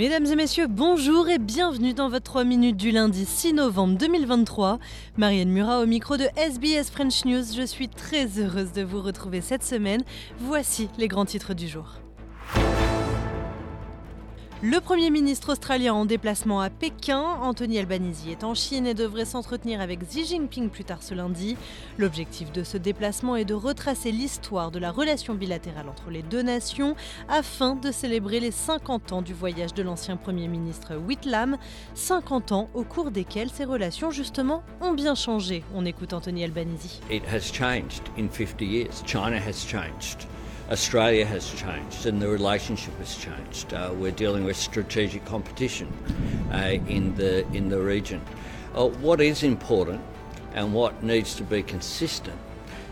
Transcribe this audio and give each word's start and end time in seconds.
Mesdames 0.00 0.24
et 0.24 0.34
messieurs, 0.34 0.66
bonjour 0.66 1.28
et 1.28 1.38
bienvenue 1.38 1.92
dans 1.92 2.08
votre 2.08 2.24
3 2.24 2.44
minutes 2.44 2.78
du 2.78 2.90
lundi 2.90 3.26
6 3.26 3.52
novembre 3.52 3.98
2023. 3.98 4.78
Marianne 5.18 5.50
Murat 5.50 5.82
au 5.82 5.84
micro 5.84 6.16
de 6.16 6.24
SBS 6.36 6.90
French 6.90 7.26
News. 7.26 7.44
Je 7.54 7.66
suis 7.66 7.90
très 7.90 8.38
heureuse 8.38 8.72
de 8.72 8.80
vous 8.80 9.02
retrouver 9.02 9.42
cette 9.42 9.62
semaine. 9.62 10.00
Voici 10.38 10.88
les 10.96 11.06
grands 11.06 11.26
titres 11.26 11.52
du 11.52 11.68
jour. 11.68 12.00
Le 14.62 14.78
Premier 14.78 15.08
ministre 15.08 15.52
australien 15.52 15.94
en 15.94 16.04
déplacement 16.04 16.60
à 16.60 16.68
Pékin, 16.68 17.18
Anthony 17.18 17.78
Albanese, 17.78 18.28
est 18.28 18.44
en 18.44 18.54
Chine 18.54 18.86
et 18.86 18.92
devrait 18.92 19.24
s'entretenir 19.24 19.80
avec 19.80 20.06
Xi 20.06 20.26
Jinping 20.26 20.68
plus 20.68 20.84
tard 20.84 21.02
ce 21.02 21.14
lundi. 21.14 21.56
L'objectif 21.96 22.52
de 22.52 22.62
ce 22.62 22.76
déplacement 22.76 23.36
est 23.36 23.46
de 23.46 23.54
retracer 23.54 24.12
l'histoire 24.12 24.70
de 24.70 24.78
la 24.78 24.90
relation 24.90 25.34
bilatérale 25.34 25.88
entre 25.88 26.10
les 26.10 26.20
deux 26.20 26.42
nations 26.42 26.94
afin 27.30 27.74
de 27.74 27.90
célébrer 27.90 28.38
les 28.38 28.50
50 28.50 29.12
ans 29.12 29.22
du 29.22 29.32
voyage 29.32 29.72
de 29.72 29.82
l'ancien 29.82 30.18
Premier 30.18 30.46
ministre 30.46 30.94
Whitlam. 30.94 31.56
50 31.94 32.52
ans 32.52 32.68
au 32.74 32.84
cours 32.84 33.10
desquels 33.10 33.48
ces 33.48 33.64
relations 33.64 34.10
justement 34.10 34.62
ont 34.82 34.92
bien 34.92 35.14
changé. 35.14 35.64
On 35.74 35.86
écoute 35.86 36.12
Anthony 36.12 36.44
Albanese. 36.44 37.00
It 37.10 37.22
has 37.24 37.50
changed 37.50 38.10
in 38.18 38.28
50 38.28 38.66
years. 38.66 39.02
China 39.06 39.38
has 39.38 39.64
changed. 39.66 40.28
Australia 40.70 41.26
has 41.26 41.52
changed 41.54 42.06
and 42.06 42.22
the 42.22 42.28
relationship 42.28 42.96
has 42.98 43.16
changed. 43.16 43.74
Uh, 43.74 43.90
we're 43.92 44.12
dealing 44.12 44.44
with 44.44 44.56
strategic 44.56 45.24
competition 45.24 45.92
uh, 46.52 46.78
in 46.86 47.12
the 47.16 47.44
in 47.48 47.68
the 47.68 47.80
region. 47.80 48.20
Uh, 48.76 48.86
what 48.86 49.20
is 49.20 49.42
important 49.42 50.00
and 50.54 50.72
what 50.72 51.02
needs 51.02 51.34
to 51.34 51.42
be 51.42 51.60
consistent 51.60 52.38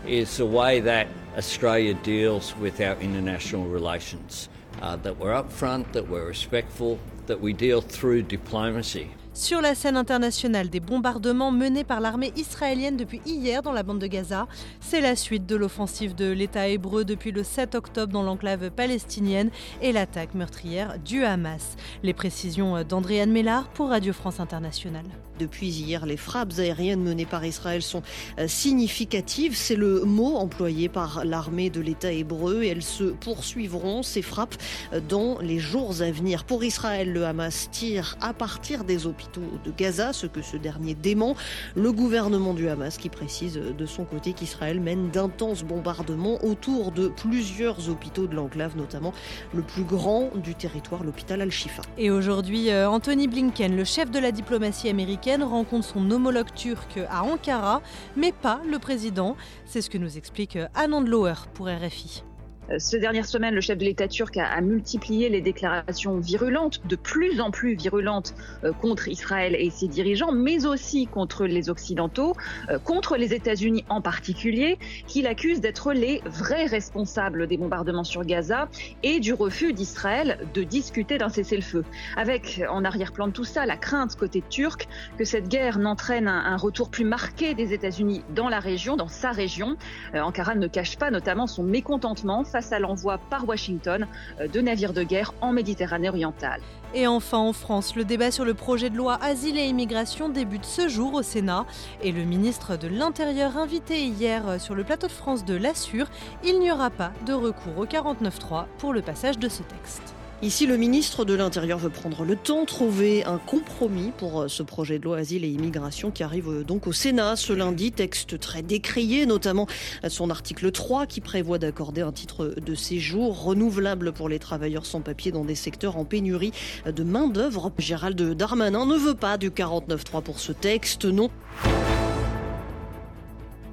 is 0.05 0.35
the 0.37 0.45
way 0.45 0.81
that 0.81 1.07
Australia 1.37 1.93
deals 1.93 2.53
with 2.57 2.81
our 2.81 2.95
international 2.99 3.63
relations. 3.63 4.49
Uh, 4.81 4.95
that 4.97 5.17
we're 5.17 5.33
upfront, 5.33 5.91
that 5.91 6.07
we're 6.07 6.25
respectful, 6.25 6.99
that 7.27 7.39
we 7.39 7.51
deal 7.51 7.81
through 7.81 8.21
diplomacy. 8.21 9.11
Sur 9.39 9.61
la 9.61 9.73
scène 9.73 9.95
internationale, 9.95 10.69
des 10.69 10.81
bombardements 10.81 11.49
menés 11.49 11.85
par 11.85 12.01
l'armée 12.01 12.33
israélienne 12.35 12.97
depuis 12.97 13.21
hier 13.25 13.61
dans 13.61 13.71
la 13.71 13.83
bande 13.83 13.99
de 13.99 14.05
Gaza. 14.05 14.49
C'est 14.81 14.99
la 14.99 15.15
suite 15.15 15.45
de 15.45 15.55
l'offensive 15.55 16.13
de 16.13 16.29
l'État 16.29 16.67
hébreu 16.67 17.05
depuis 17.05 17.31
le 17.31 17.45
7 17.45 17.73
octobre 17.73 18.11
dans 18.11 18.21
l'enclave 18.21 18.69
palestinienne 18.69 19.49
et 19.81 19.93
l'attaque 19.93 20.33
meurtrière 20.33 20.99
du 20.99 21.23
Hamas. 21.23 21.77
Les 22.03 22.13
précisions 22.13 22.83
d'Andréane 22.83 23.31
Mellard 23.31 23.69
pour 23.69 23.91
Radio 23.91 24.11
France 24.11 24.41
Internationale. 24.41 25.05
Depuis 25.39 25.69
hier, 25.69 26.05
les 26.05 26.17
frappes 26.17 26.51
aériennes 26.57 27.01
menées 27.01 27.25
par 27.25 27.45
Israël 27.45 27.81
sont 27.81 28.01
euh, 28.39 28.49
significatives. 28.49 29.55
C'est 29.55 29.77
le 29.77 30.01
mot 30.03 30.35
employé 30.35 30.89
par 30.89 31.23
l'armée 31.23 31.69
de 31.69 31.79
l'État 31.79 32.11
hébreu 32.11 32.63
et 32.63 32.67
elles 32.67 32.83
se 32.83 33.05
poursuivront, 33.05 34.03
ces 34.03 34.21
frappes, 34.21 34.55
euh, 34.91 34.99
dans 34.99 35.39
les 35.39 35.59
jours 35.59 36.01
à 36.01 36.11
venir. 36.11 36.43
Pour 36.43 36.65
Israël, 36.65 37.13
le 37.13 37.25
Hamas 37.25 37.69
tire 37.71 38.17
à 38.19 38.33
partir 38.33 38.83
des 38.83 39.07
hôpitaux 39.07 39.28
de 39.37 39.71
Gaza, 39.71 40.13
ce 40.13 40.27
que 40.27 40.41
ce 40.41 40.57
dernier 40.57 40.95
dément. 40.95 41.35
Le 41.75 41.91
gouvernement 41.91 42.53
du 42.53 42.69
Hamas 42.69 42.97
qui 42.97 43.09
précise 43.09 43.55
de 43.55 43.85
son 43.85 44.05
côté 44.05 44.33
qu'Israël 44.33 44.79
mène 44.79 45.09
d'intenses 45.09 45.63
bombardements 45.63 46.43
autour 46.43 46.91
de 46.91 47.07
plusieurs 47.07 47.89
hôpitaux 47.89 48.27
de 48.27 48.35
l'enclave, 48.35 48.77
notamment 48.77 49.13
le 49.53 49.61
plus 49.61 49.83
grand 49.83 50.31
du 50.35 50.55
territoire, 50.55 51.03
l'hôpital 51.03 51.41
Al-Shifa. 51.41 51.81
Et 51.97 52.11
aujourd'hui, 52.11 52.69
euh, 52.69 52.89
Anthony 52.89 53.27
Blinken, 53.27 53.75
le 53.75 53.83
chef 53.83 54.11
de 54.11 54.19
la 54.19 54.31
diplomatie 54.31 54.89
américaine, 54.89 55.43
rencontre 55.43 55.87
son 55.87 56.09
homologue 56.11 56.53
turc 56.55 56.99
à 57.09 57.23
Ankara, 57.23 57.81
mais 58.15 58.31
pas 58.31 58.61
le 58.69 58.79
président. 58.79 59.35
C'est 59.65 59.81
ce 59.81 59.89
que 59.89 59.97
nous 59.97 60.17
explique 60.17 60.57
Anand 60.75 61.01
Lower 61.01 61.35
pour 61.53 61.67
RFI. 61.67 62.23
Euh, 62.71 62.75
ces 62.77 62.99
dernières 62.99 63.25
semaines, 63.25 63.55
le 63.55 63.61
chef 63.61 63.77
de 63.77 63.85
l'État 63.85 64.07
turc 64.07 64.37
a, 64.37 64.61
multiplié 64.61 65.29
les 65.29 65.41
déclarations 65.41 66.17
virulentes, 66.17 66.81
de 66.87 66.95
plus 66.95 67.41
en 67.41 67.51
plus 67.51 67.75
virulentes, 67.75 68.35
euh, 68.63 68.71
contre 68.73 69.07
Israël 69.07 69.55
et 69.57 69.69
ses 69.69 69.87
dirigeants, 69.87 70.31
mais 70.31 70.65
aussi 70.65 71.07
contre 71.07 71.45
les 71.45 71.69
Occidentaux, 71.69 72.35
euh, 72.69 72.77
contre 72.77 73.15
les 73.15 73.33
États-Unis 73.33 73.85
en 73.89 74.01
particulier, 74.01 74.77
qu'il 75.07 75.27
accuse 75.27 75.61
d'être 75.61 75.93
les 75.93 76.21
vrais 76.25 76.65
responsables 76.65 77.47
des 77.47 77.57
bombardements 77.57 78.03
sur 78.03 78.23
Gaza 78.25 78.67
et 79.03 79.19
du 79.19 79.33
refus 79.33 79.73
d'Israël 79.73 80.39
de 80.53 80.63
discuter 80.63 81.17
d'un 81.17 81.29
cessez-le-feu. 81.29 81.83
Avec 82.17 82.61
en 82.69 82.83
arrière-plan 82.83 83.27
de 83.27 83.33
tout 83.33 83.43
ça 83.43 83.65
la 83.65 83.77
crainte 83.77 84.15
côté 84.15 84.43
turc 84.49 84.87
que 85.17 85.25
cette 85.25 85.47
guerre 85.47 85.79
n'entraîne 85.79 86.27
un, 86.27 86.45
un, 86.45 86.57
retour 86.57 86.89
plus 86.89 87.05
marqué 87.05 87.53
des 87.53 87.73
États-Unis 87.73 88.23
dans 88.35 88.49
la 88.49 88.59
région, 88.59 88.97
dans 88.97 89.07
sa 89.07 89.31
région. 89.31 89.77
Ankara 90.13 90.55
ne 90.55 90.67
cache 90.67 90.97
pas 90.97 91.11
notamment 91.11 91.47
son 91.47 91.63
mécontentement 91.63 92.43
face 92.43 92.58
face 92.59 92.73
à 92.73 92.79
l'envoi 92.79 93.17
par 93.29 93.47
Washington 93.47 94.05
de 94.39 94.61
navires 94.61 94.91
de 94.91 95.03
guerre 95.03 95.33
en 95.39 95.53
Méditerranée 95.53 96.09
orientale. 96.09 96.59
Et 96.93 97.07
enfin 97.07 97.37
en 97.37 97.53
France, 97.53 97.95
le 97.95 98.03
débat 98.03 98.31
sur 98.31 98.43
le 98.43 98.53
projet 98.53 98.89
de 98.89 98.97
loi 98.97 99.17
Asile 99.21 99.57
et 99.57 99.67
Immigration 99.67 100.27
débute 100.27 100.65
ce 100.65 100.89
jour 100.89 101.13
au 101.13 101.21
Sénat. 101.21 101.65
Et 102.03 102.11
le 102.11 102.23
ministre 102.23 102.75
de 102.75 102.89
l'Intérieur 102.89 103.57
invité 103.57 104.03
hier 104.03 104.59
sur 104.59 104.75
le 104.75 104.83
plateau 104.83 105.07
de 105.07 105.13
France 105.13 105.45
2 105.45 105.57
l'assure, 105.57 106.07
il 106.43 106.59
n'y 106.59 106.69
aura 106.69 106.89
pas 106.89 107.13
de 107.25 107.31
recours 107.31 107.77
au 107.77 107.85
49.3 107.85 108.65
pour 108.77 108.91
le 108.91 109.01
passage 109.01 109.39
de 109.39 109.47
ce 109.47 109.63
texte. 109.63 110.18
Ici, 110.41 110.65
le 110.65 110.77
ministre 110.77 111.25
de 111.25 111.33
l'Intérieur 111.33 111.79
veut 111.79 111.89
prendre 111.89 112.23
le 112.23 112.37
temps, 112.37 112.63
trouver 112.63 113.25
un 113.25 113.39
compromis 113.39 114.13
pour 114.17 114.43
euh, 114.43 114.47
ce 114.47 114.63
projet 114.63 114.97
de 114.97 115.03
loi 115.03 115.17
Asile 115.17 115.43
et 115.43 115.49
Immigration 115.49 116.11
qui 116.11 116.23
arrive 116.23 116.47
euh, 116.47 116.63
donc 116.63 116.87
au 116.87 116.93
Sénat 116.93 117.35
ce 117.35 117.51
lundi. 117.51 117.91
Texte 117.91 118.39
très 118.39 118.61
décrié, 118.61 119.25
notamment 119.25 119.67
son 120.07 120.29
article 120.29 120.71
3 120.71 121.07
qui 121.07 121.19
prévoit 121.19 121.57
d'accorder 121.57 121.99
un 121.99 122.13
titre 122.13 122.55
de 122.65 122.73
séjour 122.73 123.43
renouvelable 123.43 124.13
pour 124.13 124.29
les 124.29 124.39
travailleurs 124.39 124.85
sans 124.85 125.01
papier 125.01 125.33
dans 125.33 125.43
des 125.43 125.55
secteurs 125.55 125.97
en 125.97 126.05
pénurie 126.05 126.53
de 126.85 127.03
main-d'œuvre. 127.03 127.73
Gérald 127.77 128.21
Darmanin 128.21 128.85
ne 128.85 128.95
veut 128.95 129.15
pas 129.15 129.37
du 129.37 129.49
49.3 129.49 130.23
pour 130.23 130.39
ce 130.39 130.53
texte, 130.53 131.03
non. 131.03 131.29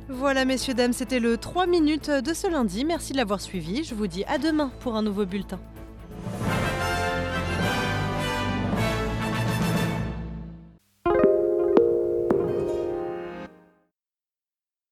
Voilà, 0.09 0.45
messieurs, 0.45 0.75
dames, 0.75 0.93
c'était 0.93 1.21
le 1.21 1.37
3 1.37 1.69
minutes 1.69 2.11
de 2.11 2.35
ce 2.35 2.51
lundi. 2.51 2.85
Merci 2.85 3.13
de 3.13 3.19
l'avoir 3.19 3.41
suivi. 3.41 3.85
Je 3.85 3.95
vous 3.95 4.09
dis 4.09 4.25
à 4.25 4.39
demain 4.39 4.73
pour 4.81 4.97
un 4.97 5.03
nouveau 5.03 5.27
bulletin. 5.27 5.61